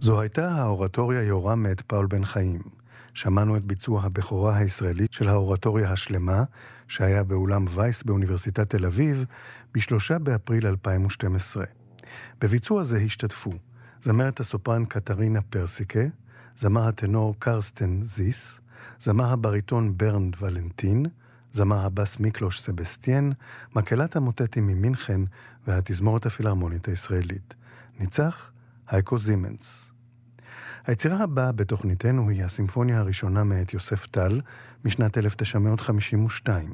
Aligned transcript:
זו 0.00 0.20
הייתה 0.20 0.52
האורטוריה 0.52 1.22
יורם 1.22 1.56
מאת 1.56 1.80
פאול 1.80 2.06
בן 2.06 2.24
חיים. 2.24 2.62
שמענו 3.14 3.56
את 3.56 3.66
ביצוע 3.66 4.02
הבכורה 4.04 4.56
הישראלית 4.56 5.12
של 5.12 5.28
האורטוריה 5.28 5.92
השלמה, 5.92 6.44
שהיה 6.88 7.24
באולם 7.24 7.64
וייס 7.70 8.02
באוניברסיטת 8.02 8.70
תל 8.70 8.86
אביב, 8.86 9.24
ב-3 9.74 10.18
באפריל 10.18 10.66
2012. 10.66 11.64
בביצוע 12.40 12.84
זה 12.84 12.98
השתתפו 12.98 13.50
זמרת 14.02 14.40
הסופרן 14.40 14.84
קטרינה 14.84 15.42
פרסיקה, 15.42 16.00
זמר 16.56 16.88
הטנור 16.88 17.34
קרסטן 17.38 18.02
זיס, 18.02 18.60
זמר 19.00 19.32
הבריטון 19.32 19.96
ברנד 19.96 20.36
ולנטין, 20.40 21.06
זמר 21.52 21.86
הבס 21.86 22.18
מיקלוש 22.18 22.60
סבסטיאן, 22.60 23.30
מקהלת 23.76 24.16
המוטטים 24.16 24.66
ממינכן 24.66 25.20
והתזמורת 25.66 26.26
הפילהרמונית 26.26 26.88
הישראלית. 26.88 27.54
ניצח 28.00 28.50
הייקו 28.88 29.18
זימנס. 29.18 29.90
היצירה 30.86 31.22
הבאה 31.22 31.52
בתוכניתנו 31.52 32.30
היא 32.30 32.44
הסימפוניה 32.44 32.98
הראשונה 32.98 33.44
מאת 33.44 33.74
יוסף 33.74 34.06
טל, 34.06 34.40
משנת 34.84 35.18
1952. 35.18 36.72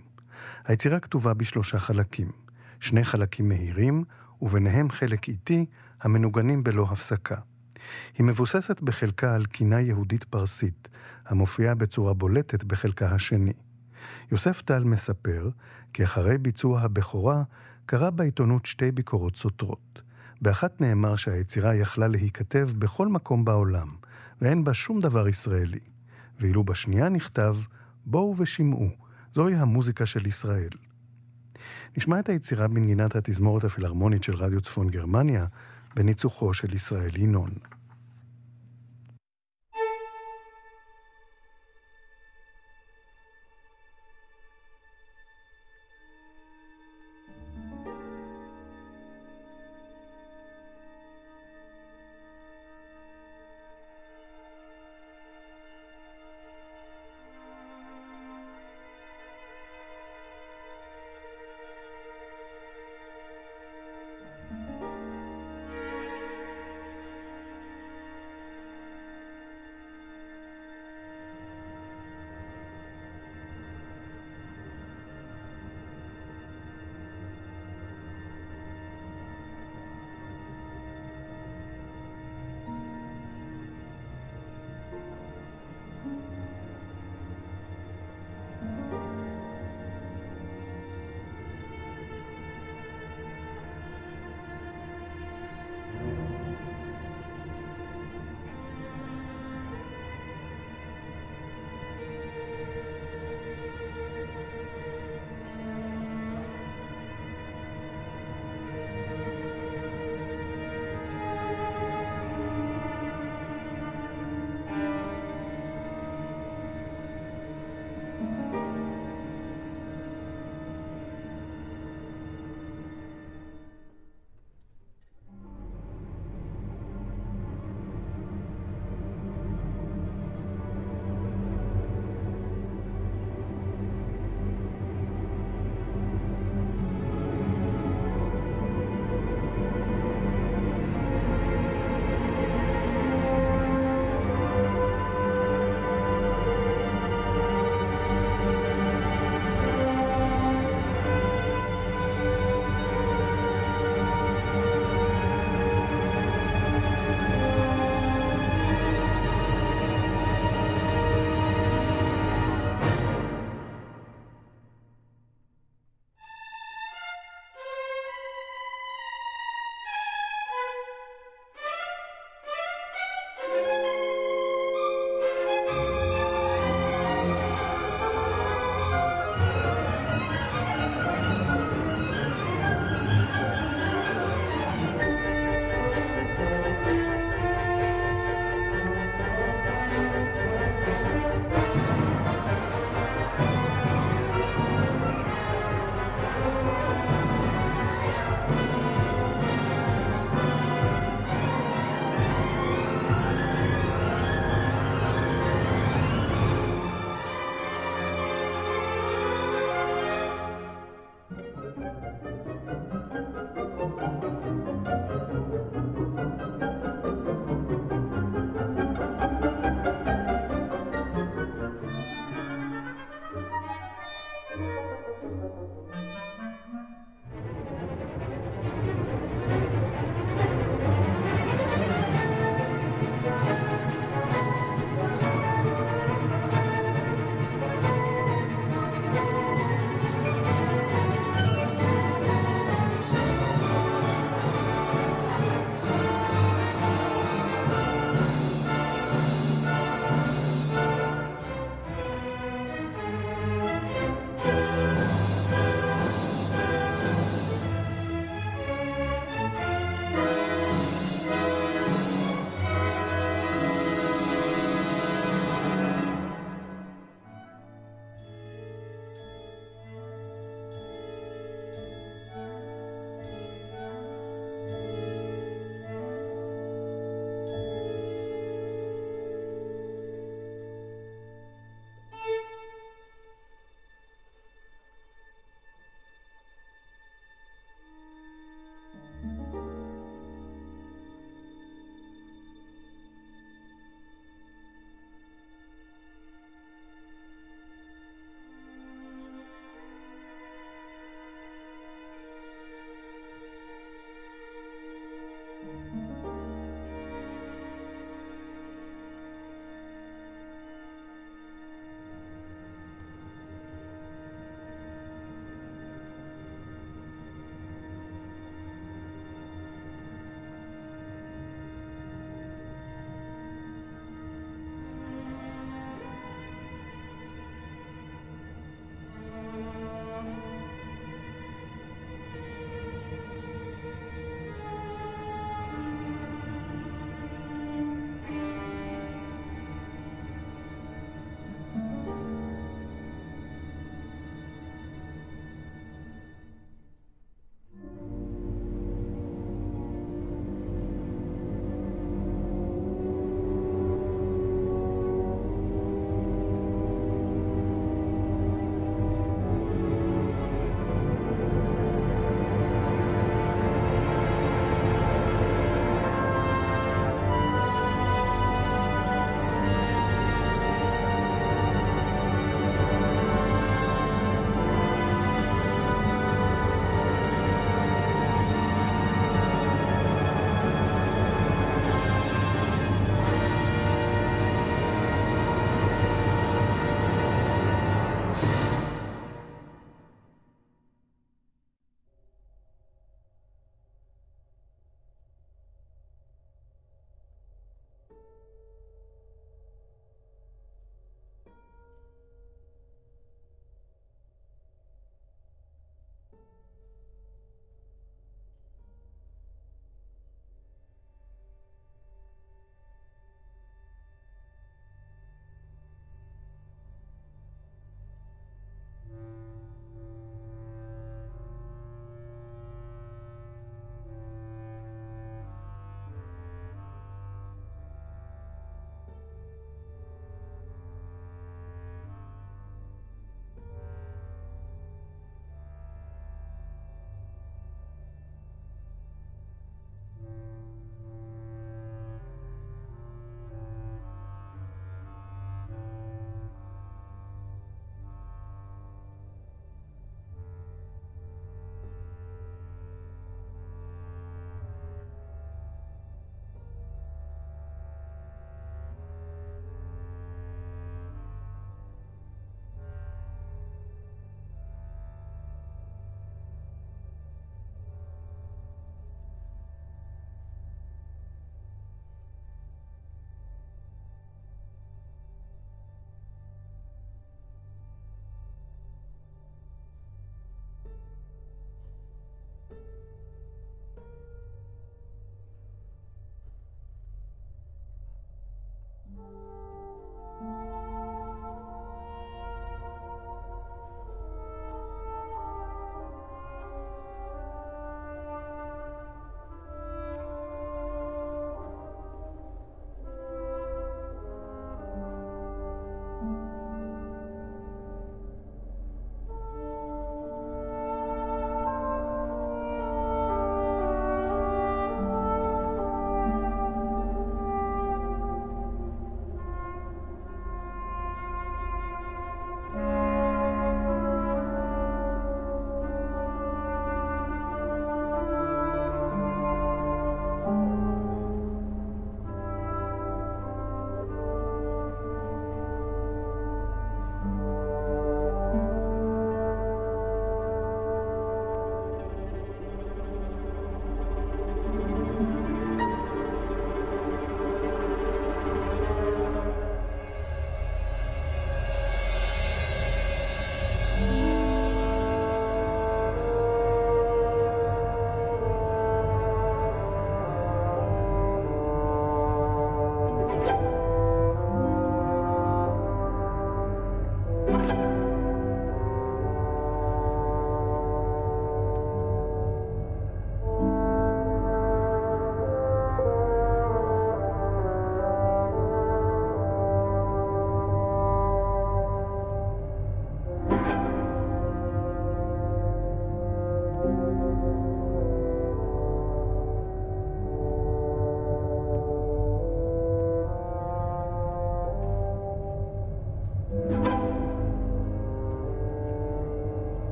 היצירה 0.64 1.00
כתובה 1.00 1.34
בשלושה 1.34 1.78
חלקים, 1.78 2.32
שני 2.80 3.04
חלקים 3.04 3.48
מהירים, 3.48 4.04
וביניהם 4.42 4.90
חלק 4.90 5.28
איטי, 5.28 5.66
המנוגנים 6.00 6.64
בלא 6.64 6.86
הפסקה. 6.90 7.36
היא 8.18 8.26
מבוססת 8.26 8.80
בחלקה 8.80 9.34
על 9.34 9.44
קינה 9.46 9.80
יהודית 9.80 10.24
פרסית, 10.24 10.88
המופיעה 11.26 11.74
בצורה 11.74 12.14
בולטת 12.14 12.64
בחלקה 12.64 13.10
השני. 13.10 13.52
יוסף 14.32 14.62
טל 14.62 14.84
מספר 14.84 15.50
כי 15.92 16.04
אחרי 16.04 16.38
ביצוע 16.38 16.80
הבכורה 16.80 17.42
קרא 17.86 18.10
בעיתונות 18.10 18.66
שתי 18.66 18.90
ביקורות 18.90 19.36
סותרות. 19.36 20.03
באחת 20.44 20.80
נאמר 20.80 21.16
שהיצירה 21.16 21.74
יכלה 21.74 22.08
להיכתב 22.08 22.70
בכל 22.78 23.08
מקום 23.08 23.44
בעולם, 23.44 23.88
ואין 24.40 24.64
בה 24.64 24.74
שום 24.74 25.00
דבר 25.00 25.28
ישראלי. 25.28 25.78
ואילו 26.40 26.64
בשנייה 26.64 27.08
נכתב, 27.08 27.56
בואו 28.06 28.34
ושמעו, 28.38 28.88
זוהי 29.34 29.54
המוזיקה 29.54 30.06
של 30.06 30.26
ישראל. 30.26 30.68
נשמע 31.96 32.20
את 32.20 32.28
היצירה 32.28 32.68
בנגינת 32.68 33.16
התזמורת 33.16 33.64
הפילהרמונית 33.64 34.22
של 34.22 34.34
רדיו 34.34 34.60
צפון 34.60 34.88
גרמניה, 34.88 35.46
בניצוחו 35.96 36.54
של 36.54 36.74
ישראל 36.74 37.16
ינון. 37.16 37.50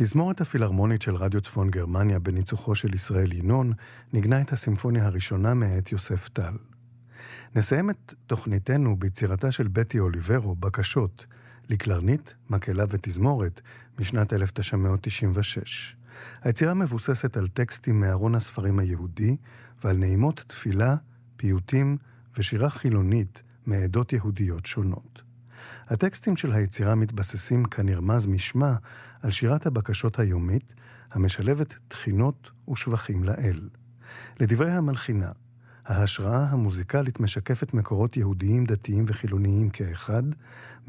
התזמורת 0.00 0.40
הפילהרמונית 0.40 1.02
של 1.02 1.16
רדיו 1.16 1.40
צפון 1.40 1.70
גרמניה 1.70 2.18
בניצוחו 2.18 2.74
של 2.74 2.94
ישראל 2.94 3.32
ינון 3.32 3.72
ניגנה 4.12 4.40
את 4.40 4.52
הסימפוניה 4.52 5.06
הראשונה 5.06 5.54
מאת 5.54 5.92
יוסף 5.92 6.28
טל. 6.28 6.54
נסיים 7.54 7.90
את 7.90 8.14
תוכניתנו 8.26 8.96
ביצירתה 8.96 9.52
של 9.52 9.68
בטי 9.68 9.98
אוליברו, 9.98 10.54
בקשות, 10.54 11.26
לקלרנית, 11.68 12.34
מקהלה 12.50 12.84
ותזמורת, 12.88 13.60
משנת 13.98 14.32
1996. 14.32 15.96
היצירה 16.42 16.74
מבוססת 16.74 17.36
על 17.36 17.48
טקסטים 17.48 18.00
מארון 18.00 18.34
הספרים 18.34 18.78
היהודי 18.78 19.36
ועל 19.84 19.96
נעימות 19.96 20.44
תפילה, 20.46 20.96
פיוטים 21.36 21.96
ושירה 22.38 22.70
חילונית 22.70 23.42
מעדות 23.66 24.12
יהודיות 24.12 24.66
שונות. 24.66 25.22
הטקסטים 25.88 26.36
של 26.36 26.52
היצירה 26.52 26.94
מתבססים 26.94 27.64
כנרמז 27.64 28.26
משמה 28.26 28.76
על 29.22 29.30
שירת 29.30 29.66
הבקשות 29.66 30.18
היומית, 30.18 30.74
המשלבת 31.10 31.74
תחינות 31.88 32.50
ושבחים 32.70 33.24
לאל. 33.24 33.68
לדברי 34.40 34.70
המלחינה, 34.70 35.32
ההשראה 35.86 36.46
המוזיקלית 36.50 37.20
משקפת 37.20 37.74
מקורות 37.74 38.16
יהודיים, 38.16 38.64
דתיים 38.64 39.04
וחילוניים 39.08 39.70
כאחד, 39.70 40.22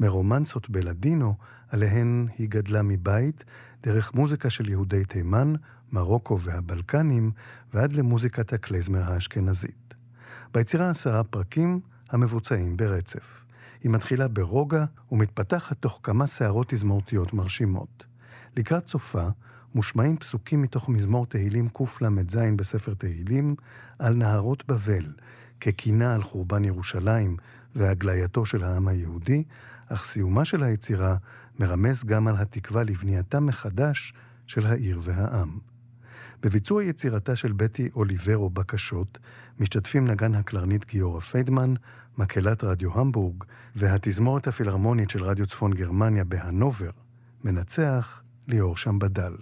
מרומנסות 0.00 0.70
בלדינו, 0.70 1.34
עליהן 1.68 2.26
היא 2.38 2.48
גדלה 2.48 2.82
מבית, 2.82 3.44
דרך 3.82 4.14
מוזיקה 4.14 4.50
של 4.50 4.68
יהודי 4.68 5.04
תימן, 5.04 5.54
מרוקו 5.92 6.40
והבלקנים, 6.40 7.30
ועד 7.74 7.92
למוזיקת 7.92 8.52
הקלייזמר 8.52 9.12
האשכנזית. 9.12 9.94
ביצירה 10.54 10.90
עשרה 10.90 11.24
פרקים 11.24 11.80
המבוצעים 12.10 12.76
ברצף. 12.76 13.44
היא 13.82 13.90
מתחילה 13.90 14.28
ברוגע 14.28 14.84
ומתפתחת 15.12 15.76
תוך 15.80 16.00
כמה 16.02 16.26
סערות 16.26 16.68
תזמורתיות 16.68 17.32
מרשימות. 17.34 18.11
לקראת 18.56 18.86
סופה 18.86 19.28
מושמעים 19.74 20.16
פסוקים 20.16 20.62
מתוך 20.62 20.88
מזמור 20.88 21.26
תהילים 21.26 21.68
קל"ז 21.68 22.38
בספר 22.56 22.94
תהילים 22.94 23.54
על 23.98 24.14
נהרות 24.14 24.66
בבל, 24.68 25.12
כקינה 25.60 26.14
על 26.14 26.22
חורבן 26.22 26.64
ירושלים 26.64 27.36
והגלייתו 27.74 28.46
של 28.46 28.64
העם 28.64 28.88
היהודי, 28.88 29.44
אך 29.88 30.04
סיומה 30.04 30.44
של 30.44 30.62
היצירה 30.62 31.16
מרמז 31.58 32.04
גם 32.04 32.28
על 32.28 32.36
התקווה 32.36 32.82
לבנייתה 32.82 33.40
מחדש 33.40 34.14
של 34.46 34.66
העיר 34.66 34.98
והעם. 35.02 35.58
בביצוע 36.42 36.84
יצירתה 36.84 37.36
של 37.36 37.52
בטי 37.52 37.88
אוליברו 37.94 38.50
בקשות, 38.50 39.18
משתתפים 39.60 40.08
נגן 40.08 40.34
הקלרנית 40.34 40.86
גיורא 40.86 41.20
פיידמן, 41.20 41.74
מקהלת 42.18 42.64
רדיו 42.64 43.00
המבורג 43.00 43.44
והתזמורת 43.76 44.46
הפילהרמונית 44.46 45.10
של 45.10 45.24
רדיו 45.24 45.46
צפון 45.46 45.72
גרמניה 45.72 46.24
בהנובר, 46.24 46.90
מנצח 47.44 48.21
ליאור 48.48 48.76
שמבדל. 48.76 49.36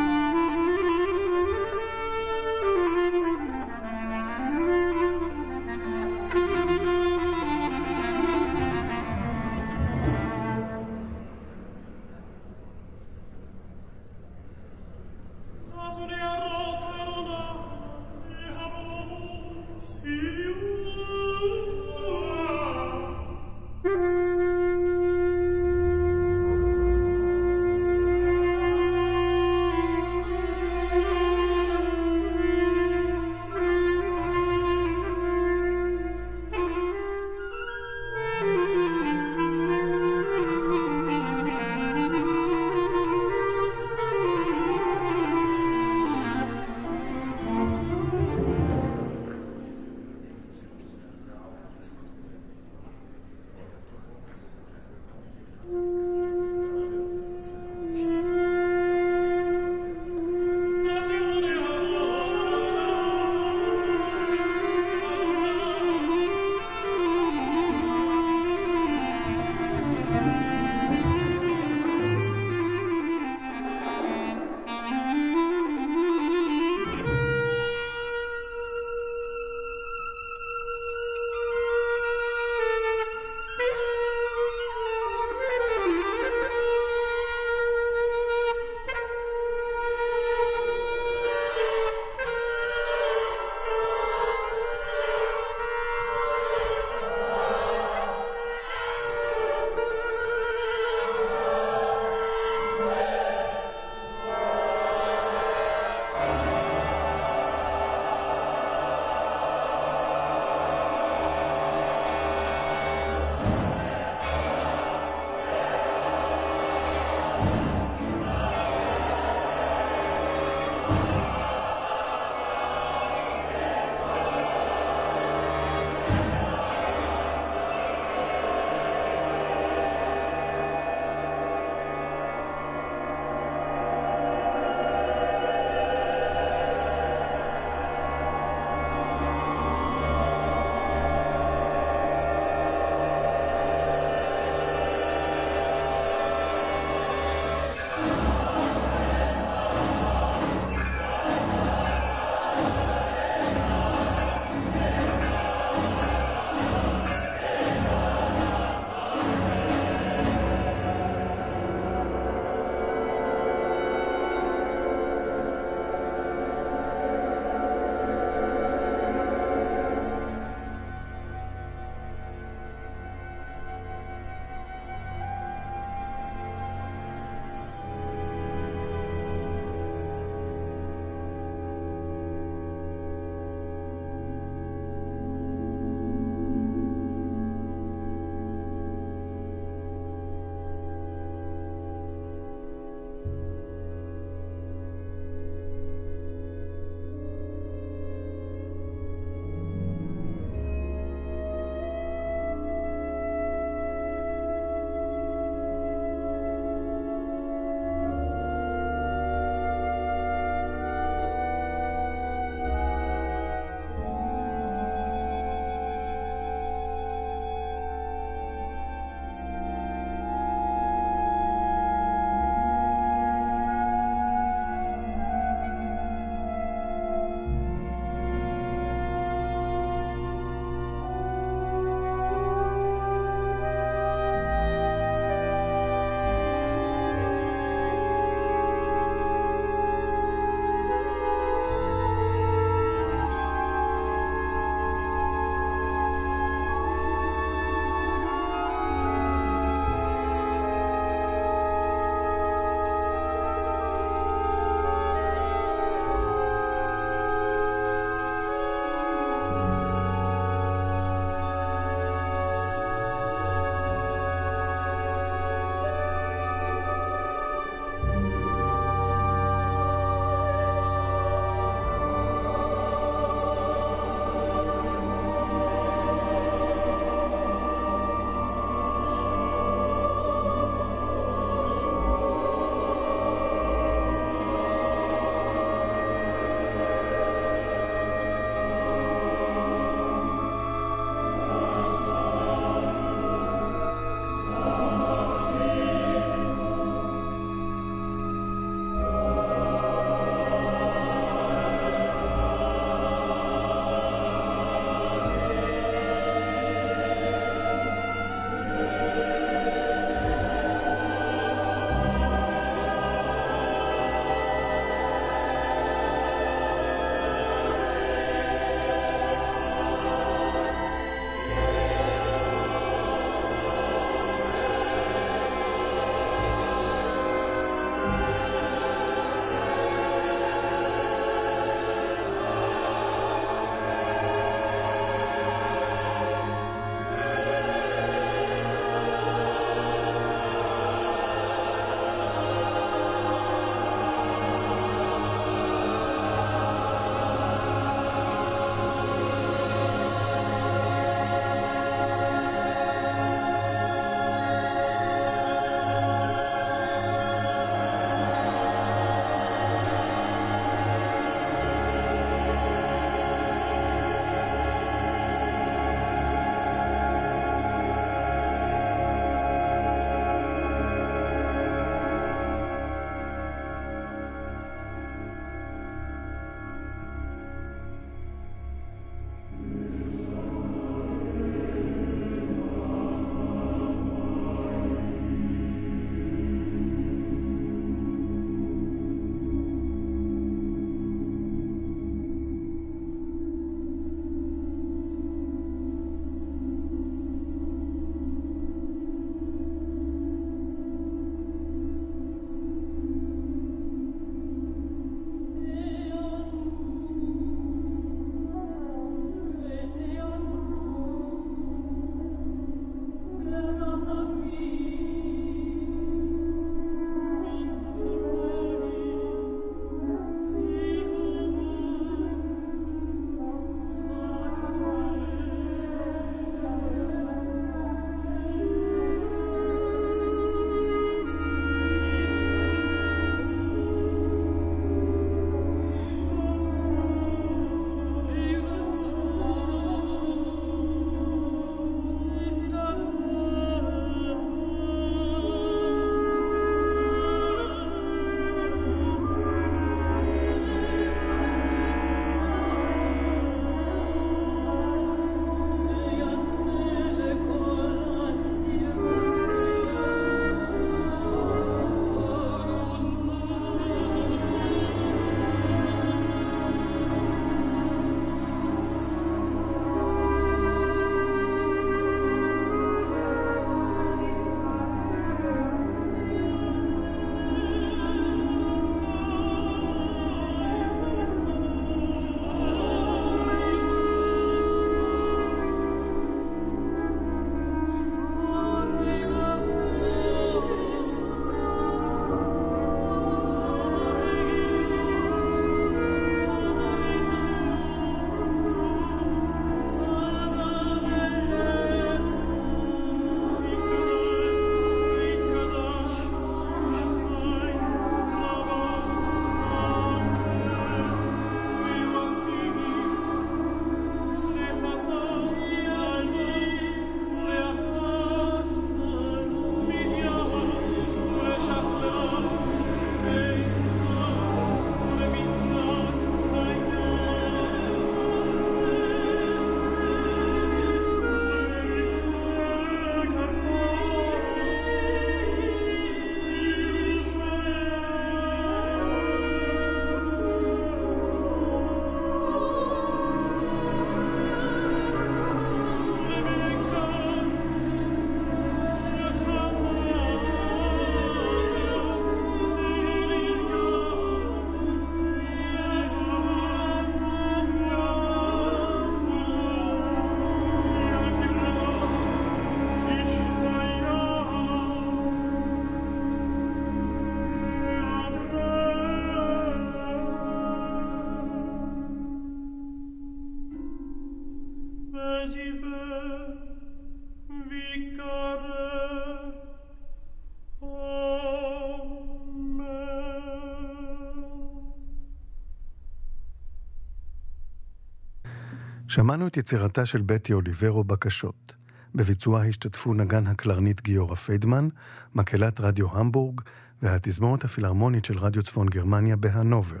שמענו 589.16 589.46
את 589.46 589.56
יצירתה 589.56 590.06
של 590.06 590.22
בטי 590.22 590.52
אוליברו 590.52 591.04
בקשות. 591.04 591.72
בביצועה 592.14 592.68
השתתפו 592.68 593.14
נגן 593.14 593.46
הקלרנית 593.46 594.02
גיורא 594.02 594.34
פיידמן, 594.34 594.88
מקהלת 595.34 595.80
רדיו 595.80 596.18
המבורג 596.18 596.60
והתזמורת 597.02 597.64
הפילהרמונית 597.64 598.24
של 598.24 598.38
רדיו 598.38 598.62
צפון 598.62 598.86
גרמניה 598.88 599.36
בהנובר. 599.36 600.00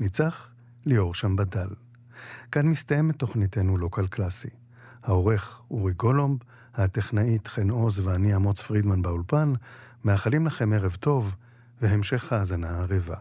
ניצח 0.00 0.48
ליאור 0.86 1.14
שם 1.14 1.36
בדל. 1.36 1.68
כאן 2.52 2.66
מסתיימת 2.66 3.18
תוכניתנו 3.18 3.76
לוקל 3.76 4.06
קלאסי. 4.06 4.48
העורך 5.02 5.60
אורי 5.70 5.92
גולומב, 5.92 6.38
הטכנאית 6.74 7.46
חן 7.46 7.70
עוז 7.70 7.98
ואני 7.98 8.36
אמוץ 8.36 8.60
פרידמן 8.60 9.02
באולפן, 9.02 9.52
מאחלים 10.04 10.46
לכם 10.46 10.72
ערב 10.72 10.96
טוב 11.00 11.36
והמשך 11.82 12.32
האזנה 12.32 12.68
ערבה. 12.68 13.16